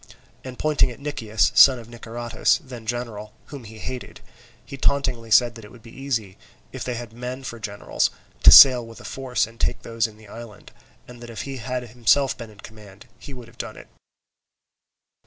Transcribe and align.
And 0.43 0.57
pointing 0.57 0.89
at 0.89 0.99
Nicias, 0.99 1.51
son 1.53 1.77
of 1.77 1.87
Niceratus, 1.87 2.59
then 2.63 2.87
general, 2.87 3.33
whom 3.53 3.65
he 3.65 3.77
hated, 3.77 4.19
he 4.65 4.75
tauntingly 4.75 5.29
said 5.29 5.53
that 5.53 5.63
it 5.63 5.69
would 5.71 5.83
be 5.83 5.95
easy, 5.95 6.39
if 6.71 6.83
they 6.83 6.95
had 6.95 7.13
men 7.13 7.43
for 7.43 7.59
generals, 7.59 8.09
to 8.41 8.51
sail 8.51 8.83
with 8.83 8.99
a 8.99 9.05
force 9.05 9.45
and 9.45 9.59
take 9.59 9.83
those 9.83 10.07
in 10.07 10.17
the 10.17 10.27
island, 10.27 10.71
and 11.07 11.21
that 11.21 11.29
if 11.29 11.43
he 11.43 11.57
had 11.57 11.83
himself 11.83 12.35
been 12.35 12.49
in 12.49 12.61
command, 12.61 13.05
he 13.19 13.31
would 13.31 13.47
have 13.47 13.59
done 13.59 13.77
it. 13.77 13.89